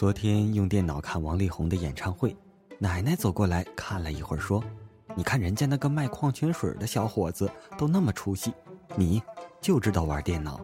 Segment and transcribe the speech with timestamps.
[0.00, 2.34] 昨天用电脑看王力宏的演唱会，
[2.78, 4.64] 奶奶走过来看了一会儿，说
[5.14, 8.50] ：“你看人家那个卖矿泉水的小伙子都那么出息，
[8.96, 9.22] 你
[9.60, 10.58] 就知道玩电脑。”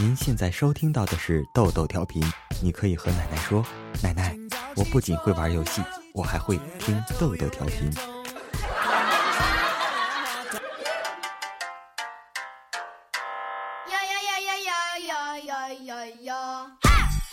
[0.00, 2.22] 您现在收听到的是豆豆调频，
[2.62, 3.66] 你可以和奶奶说
[4.00, 4.32] ：“奶奶，
[4.76, 5.82] 我不仅会玩游戏，
[6.14, 8.08] 我还会听豆豆调频。”哈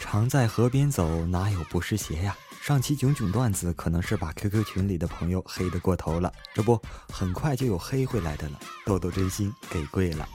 [0.00, 2.34] 常在河边走，哪有不湿鞋呀？
[2.64, 8.58] 上期囧囧段子可能是把 QQ 群里的朋友黑得过头了，这不，很快就有黑回来的了。
[8.86, 10.26] 豆豆真心给跪了。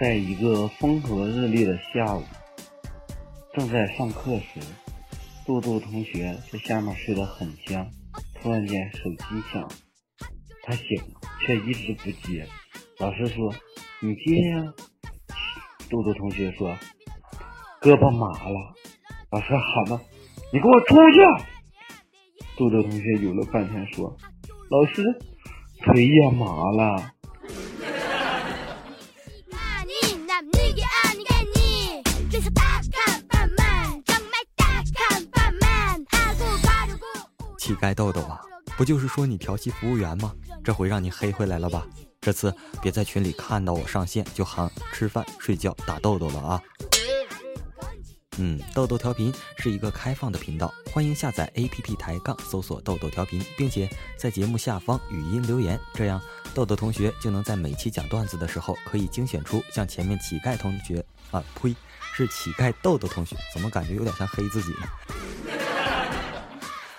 [0.00, 2.22] 在一个风和日丽的下午，
[3.52, 4.60] 正在上课时，
[5.44, 7.84] 豆豆同学在下面睡得很香，
[8.40, 9.68] 突然间手机响。
[10.68, 12.46] 他醒了，却一直不接。
[12.98, 13.50] 老师说
[14.00, 14.62] ：“你接呀。”
[15.88, 16.76] 豆豆同学说
[17.80, 18.74] ：“胳膊麻了。”
[19.32, 19.98] 老师喊了
[20.52, 21.20] ：“你给我出去！”
[22.58, 24.14] 豆豆同学有了半天说
[24.68, 25.02] ：“老师，
[25.86, 27.12] 腿也麻了。”
[37.58, 38.40] 乞丐豆豆啊，
[38.76, 40.32] 不就是说你调戏服务员吗？
[40.68, 41.86] 这回让你黑回来了吧？
[42.20, 46.62] 这次别在群里看到我上线就喊吃饭、睡觉、打豆豆了啊！
[48.36, 53.88] 嗯，豆豆调频是一个开放的频道，欢迎下载 APP 抬杠搜索豆豆调频，并且
[54.18, 56.20] 在节目下方语音留言，这样
[56.52, 61.74] 豆豆同学就能在每期讲段子的时候可以精选出像前面乞丐同学啊，呸，
[62.12, 64.86] 是乞丐豆豆同学，怎么感觉有点像黑自己呢？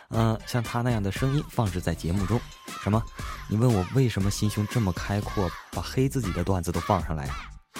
[0.09, 2.41] 嗯， 像他那样的声音放置在节目中。
[2.81, 3.03] 什么？
[3.51, 7.27] 你问我为什么心胸这么开阔，把黑自己的段子都放上来？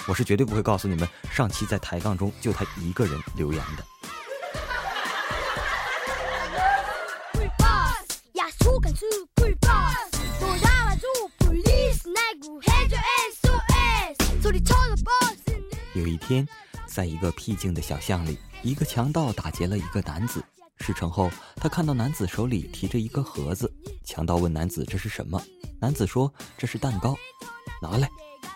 [0.08, 3.84] 我是绝对不会告诉你们，上期在抬杠中就他一个人留言的。
[15.94, 16.48] 有一天，
[16.86, 20.42] 在一个僻静的小巷里，一个强盗打劫了一个男子。
[20.80, 23.72] 事成后，他看到男子手里提着一个盒子，
[24.04, 25.40] 强盗问男子这是什么？
[25.78, 27.16] 男子说这是蛋糕，
[27.80, 28.08] 拿来。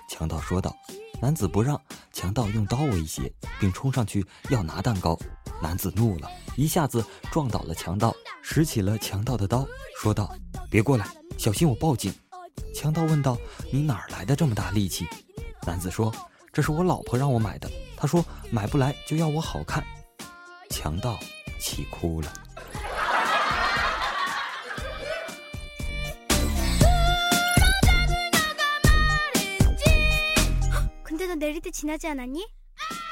[0.09, 0.75] 强盗说道。
[1.23, 1.81] 男子不让，
[2.13, 5.19] 强盗用刀威胁，并冲上去要拿蛋糕。
[5.63, 10.31] 男子怒了，一下子撞倒了强盗，拾起了强盗的刀，说道
[10.69, 11.07] ：“别过来，
[11.39, 12.13] 小心我报警。”
[12.75, 13.39] 强盗问道
[13.73, 15.07] ：“你哪儿来的这么大力气？”
[15.67, 16.13] 男子说
[16.53, 19.83] ：“这是我老婆让我买的，她说买不来就要我好看。”
[20.69, 21.19] 强盗。
[21.65, 22.31] 气哭了。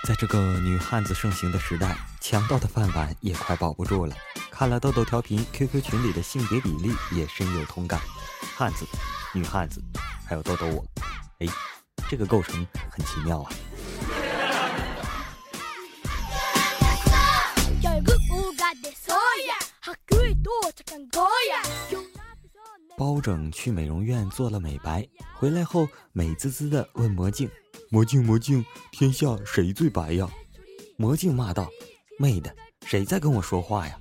[0.07, 4.15] 在这个女汉子盛行的时代，强盗的饭碗也快保不住了。
[4.51, 7.99] 看了豆豆调频 QQ 群里的性别比例，也深有同感。
[8.55, 8.85] 汉子、
[9.33, 9.83] 女汉子，
[10.27, 10.85] 还有豆豆我，
[11.39, 11.47] 哎，
[12.11, 13.51] 这个构成很奇妙啊。
[23.03, 25.05] 包拯去美容院做了美白，
[25.35, 27.51] 回来后美滋滋的问魔镜
[27.91, 30.31] ：“魔镜魔镜，天下谁最白呀？”
[30.97, 31.69] 魔镜骂道
[32.17, 32.55] ：“妹的，
[32.87, 33.99] 谁在跟我说话呀？”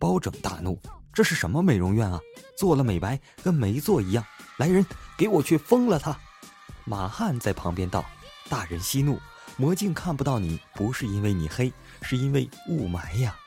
[0.00, 0.76] 包拯大怒
[1.14, 2.18] ：“这是什么美容院啊？
[2.58, 4.24] 做了美白跟没做一样！
[4.58, 4.84] 来人，
[5.16, 6.18] 给我去封了他！”
[6.84, 8.04] 马汉在旁边道
[8.50, 9.20] ：“大人息怒，
[9.58, 13.38] 魔镜看不到你，不是因为你黑，是因为雾霾呀。”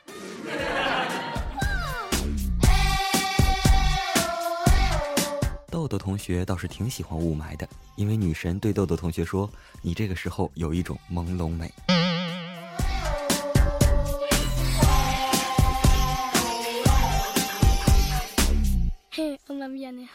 [5.94, 9.48] 豆豆同学倒是挺喜欢雾霾的，因为女神对豆豆同学说
[9.80, 11.72] ：“你这个时候有一种朦胧美。”
[19.12, 20.08] 嘿，我妈咪呢？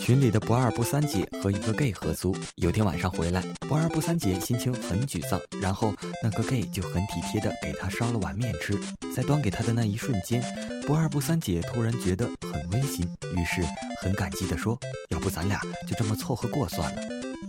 [0.00, 5.92] 群里的不二不三姐和一个 gay 合租，有天晚上回来，不二不三姐心情很沮丧，然后
[6.22, 8.80] 那个 gay 就很体贴的给她烧了碗面吃，
[9.14, 10.42] 在端给她的那一瞬间，
[10.88, 13.06] 不二不三姐突然觉得很温馨，
[13.36, 13.62] 于是
[14.00, 14.74] 很感激的说
[15.12, 17.02] ：“要不咱俩就这么凑合过算了。”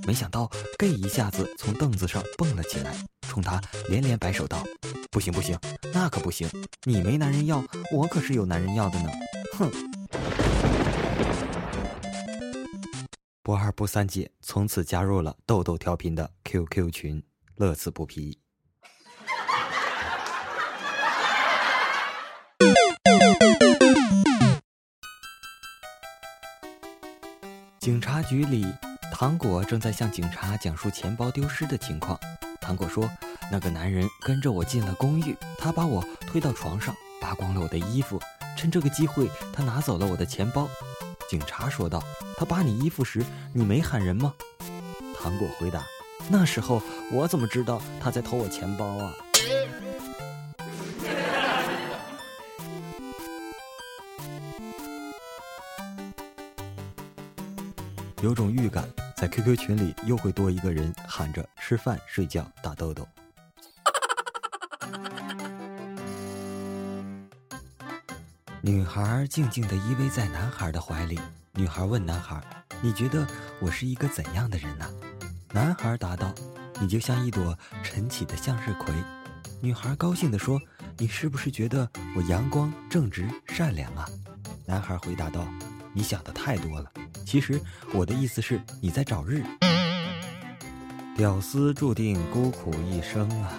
[0.06, 2.94] 没想到 gay 一下子从凳子上蹦了起来，
[3.30, 4.62] 冲他连连摆手道
[5.09, 5.57] ：“不行不行，
[5.94, 6.50] 那可不行！
[6.83, 7.63] 你没男人要，
[7.94, 9.09] 我可是有男人要的呢！”
[9.57, 9.71] 哼。
[13.41, 17.24] 不二不三姐从此加入了豆豆调频的 QQ 群，
[17.56, 18.38] 乐此不疲。
[27.89, 28.68] 警察局里，
[29.12, 32.19] 糖果正在向警察讲述钱包丢失的情况。
[32.62, 33.09] 糖果说
[33.51, 38.21] ：“那个男人跟着我进了公寓，他把我推到床上，扒光了我的衣服，
[38.56, 40.69] 趁这个机会，他拿走了我的钱包。”
[41.27, 42.03] 警察说道
[42.38, 44.36] ：“他扒你衣服时，你没喊人吗？”
[45.19, 45.83] 糖果回答
[46.30, 46.80] ：“那时候
[47.12, 49.12] 我怎么知道他在偷我钱包啊？”
[58.21, 58.83] 有种预感，
[59.16, 63.07] 在 QQ 群里又会多一个人喊着吃饭、睡觉、打豆豆。
[68.62, 71.18] 女孩静静的依偎在男孩的怀里。
[71.54, 72.44] 女孩问男孩
[72.83, 73.25] ：“你觉得
[73.62, 74.86] 我是一个怎样的人呢？”
[75.51, 76.36] 男孩答道
[76.80, 78.94] ：“你就像一朵晨起的向日葵。”
[79.62, 80.60] 女孩高兴地说
[81.00, 84.06] ：“你是不是觉得我阳光、正直、善良啊？”
[84.68, 85.48] 男孩回答道
[85.95, 86.92] ：“你想的太多了。”
[87.30, 87.62] 其实
[87.94, 89.44] 我的意思是，你在找日。
[91.16, 93.54] 屌丝注定孤苦一生啊！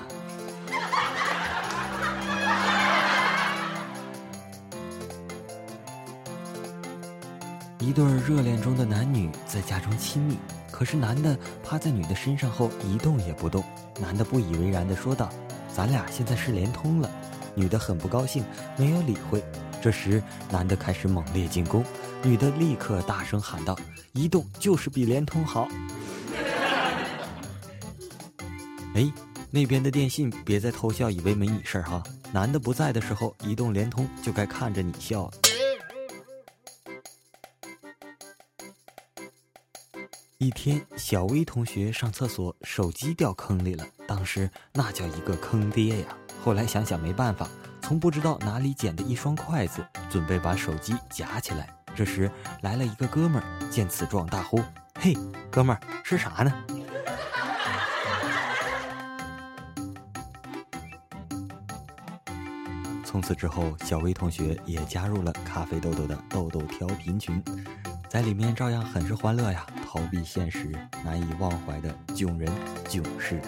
[7.79, 10.37] 一对热恋中的男女在家中亲密，
[10.73, 13.63] 可是男的趴在女的身上后一动也不动。
[14.01, 15.31] 男的不以为然地说道
[15.73, 17.09] ：“咱俩现在是连通了。”
[17.55, 18.43] 女的很不高兴，
[18.77, 19.45] 没有理会。
[19.81, 20.21] 这时，
[20.51, 21.85] 男的开始猛烈进攻。
[22.23, 23.77] 女的立刻大声喊道
[24.13, 25.67] ：“移动就是比联通好！”
[28.95, 29.11] 哎，
[29.51, 32.03] 那边的电信别再偷笑，以为没你事儿哈。
[32.33, 35.31] 男的不在的时候，移动、联通就该看着你笑。
[40.39, 43.85] 一天，小薇同学上厕所，手机掉坑里了。
[44.07, 46.17] 当时那叫一个坑爹呀！
[46.45, 47.49] 后来想想没办法，
[47.83, 51.75] 从不知道哪里捡的一双筷子，准备把手机夹起来。
[51.95, 52.31] 这时
[52.63, 54.59] 来了一个哥们儿，见此状大呼
[54.99, 55.15] ：“嘿，
[55.51, 56.51] 哥们儿，吃啥呢？”
[63.05, 67.43] 从此之后，小薇同学也加入了咖啡豆豆的豆豆调频群，
[68.09, 70.73] 在里面照样很是欢乐呀，逃避现实
[71.05, 72.51] 难以忘怀的囧人
[72.89, 73.43] 囧事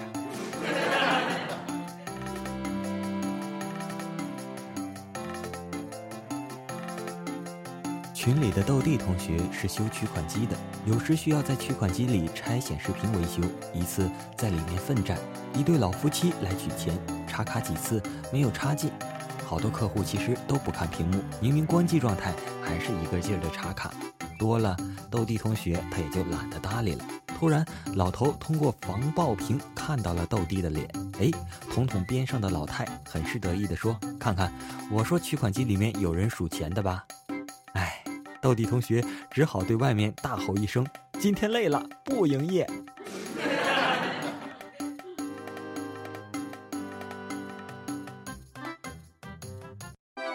[8.23, 13.43] 群里的豆弟同学是修取款机的，有时需要在取款机里拆显示屏维修。
[13.75, 15.19] 一次在里面奋战，
[15.55, 16.97] 一对老夫妻来取钱，
[17.27, 18.01] 插卡几次
[18.33, 18.93] 没有插进。
[19.45, 22.33] 好多客户其实都不看屏幕，明明关机状态，
[22.63, 23.93] 还是一个劲儿的插卡。
[24.39, 24.77] 多了，
[25.11, 27.05] 豆弟同学他也就懒得搭理了。
[27.27, 27.67] 突然，
[27.97, 30.89] 老头通过防爆屏看到了豆弟的脸。
[31.19, 31.29] 哎，
[31.73, 34.53] 统统边上的老太很是得意地说：“看看，
[34.93, 37.05] 我说取款机里面有人数钱的吧。”
[38.43, 40.85] 豆弟同学只好对外面大吼一声
[41.21, 42.69] ：“今天累了，不营业。”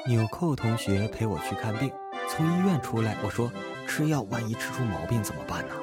[0.08, 1.92] 纽扣同学陪我去看病，
[2.30, 3.52] 从医院出来，我说
[3.86, 5.74] ：“吃药万一吃出毛病怎么办呢？”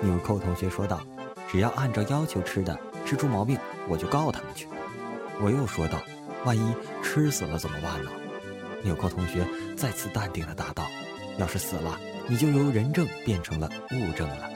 [0.00, 0.98] 纽扣同学说道
[1.46, 4.66] ：“只要按照要求吃的，吃出毛病我就告他们去。”
[5.44, 6.00] 我又说道
[6.46, 8.10] ：“万一吃死了怎么办呢？”
[8.82, 10.86] 纽扣同学再次淡定的答道。
[11.38, 14.50] 要是死了，你就由人证变成了物证了。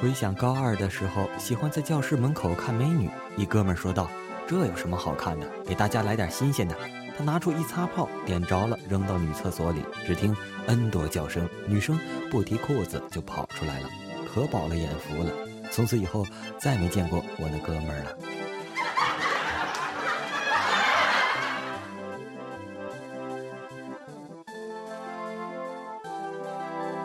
[0.00, 3.10] 回想高二的时候，喜欢在教室门口看美女。
[3.36, 4.08] 一哥们说道
[4.46, 5.46] ：“这有什么好看的？
[5.66, 6.74] 给大家来点新鲜的。”
[7.18, 9.84] 他拿出一擦炮，点着了，扔到女厕所里。
[10.06, 10.36] 只听
[10.68, 11.98] N 多叫声，女生
[12.30, 13.88] 不提裤子就跑出来了，
[14.32, 15.32] 可饱了眼福了。
[15.72, 16.24] 从此以后，
[16.60, 18.47] 再没见过我那哥们儿了。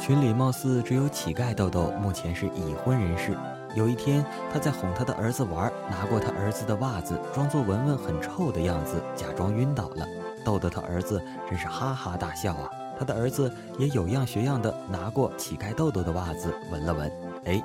[0.06, 3.38] 群里貌似只有乞丐豆豆，目前是已婚人士。
[3.74, 10.06] 有一天，他在哄他的儿子玩，拿过他儿子的袜子，装作闻闻很臭的样子，假装晕倒了，
[10.44, 12.70] 逗得他儿子真是哈哈大笑啊！
[13.00, 17.10] 他的儿子也有样学样的拿过乞丐豆豆的袜子闻了闻，
[17.46, 17.64] 哎，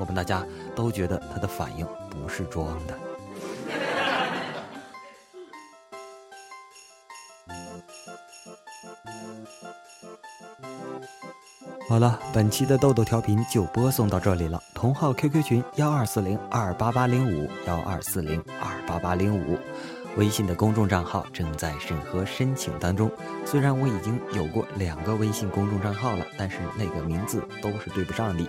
[0.00, 3.05] 我们大家都觉得他的反应不是装的。
[11.88, 14.60] 好了，本期的豆豆调频就播送到这里了。
[14.74, 19.56] 同号 QQ 群幺二四零二八八零五幺二四零二八八零五，
[20.16, 23.08] 微信的公众账号正在审核申请当中。
[23.44, 28.44] 虽然我已经有过两个微信公众账号了，但是那个名字都是对不上的，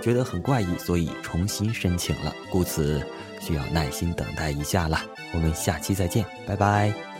[0.00, 2.32] 觉得很怪异，所以重新申请了。
[2.50, 3.06] 故此
[3.38, 4.98] 需要耐心等待一下了。
[5.34, 7.17] 我们下期再见，拜拜。